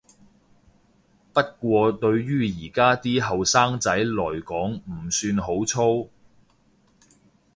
[1.31, 6.09] 不過對於而家啲後生仔來講唔算好粗